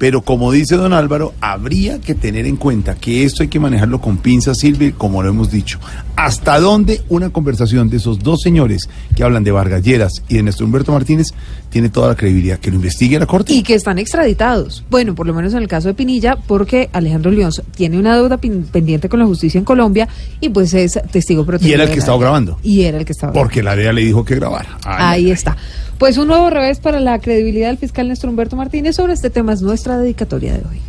[0.00, 4.00] Pero como dice don Álvaro, habría que tener en cuenta que esto hay que manejarlo
[4.00, 5.78] con pinzas, Silvia, como lo hemos dicho.
[6.16, 10.42] ¿Hasta dónde una conversación de esos dos señores que hablan de Vargas Lleras y de
[10.42, 11.26] Néstor Humberto Martínez
[11.68, 12.58] tiene toda la credibilidad?
[12.58, 13.52] Que lo investigue la Corte.
[13.52, 14.82] Y que están extraditados.
[14.88, 18.38] Bueno, por lo menos en el caso de Pinilla, porque Alejandro León tiene una deuda
[18.38, 20.08] pendiente con la justicia en Colombia
[20.40, 21.72] y pues es testigo protegido.
[21.72, 22.58] Y era el que estaba grabando.
[22.62, 24.78] Y era el que estaba Porque la DEA le dijo que grabara.
[24.82, 25.58] Ay, Ahí ay, está.
[26.00, 29.52] Pues un nuevo revés para la credibilidad del fiscal Néstor Humberto Martínez sobre este tema
[29.52, 30.80] es nuestra dedicatoria de hoy.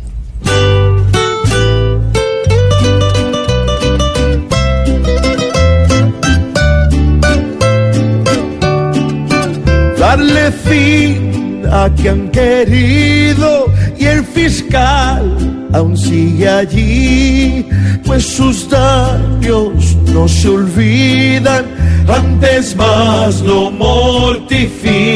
[9.98, 13.66] darle fin a que han querido
[13.98, 17.66] y el fiscal aún sigue allí,
[18.04, 21.64] pues sus daños no se olvidan,
[22.08, 25.08] antes más lo mortifican,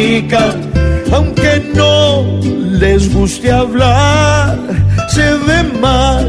[1.13, 2.41] aunque no
[2.79, 4.59] les guste hablar,
[5.09, 6.27] se ve mal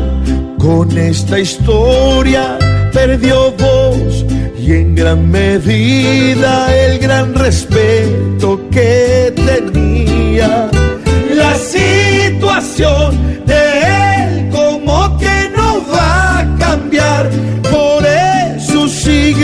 [0.57, 2.57] con esta historia,
[2.93, 4.25] perdió voz
[4.59, 9.26] y en gran medida el gran respeto que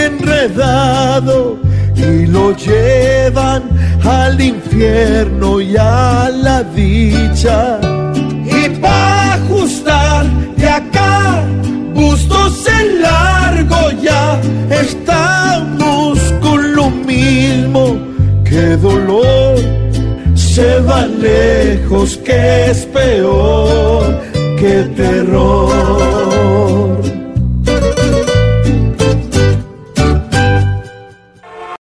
[0.05, 1.57] enredado
[1.95, 3.63] y lo llevan
[4.03, 7.79] al infierno y a la dicha.
[8.45, 10.25] Y para ajustar
[10.57, 11.43] de acá,
[11.93, 17.97] bustos en largo ya, estamos con lo mismo
[18.43, 19.57] que dolor.
[20.35, 24.21] Se va lejos que es peor
[24.59, 26.32] que terror.